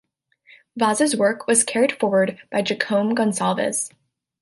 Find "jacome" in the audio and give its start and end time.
2.63-3.13